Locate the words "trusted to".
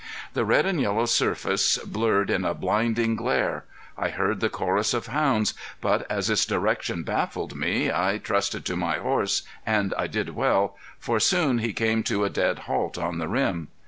8.17-8.75